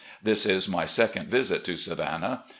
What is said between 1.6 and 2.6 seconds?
to Savannah.